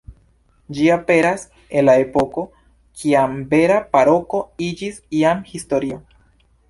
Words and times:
Ĝi 0.77 0.87
aperas 0.93 1.43
en 1.81 1.85
le 1.89 1.95
epoko, 2.05 2.45
kiam 3.01 3.35
vera 3.55 3.77
baroko 3.97 4.41
iĝis 4.69 4.99
jam 5.21 5.45
historio. 5.53 6.01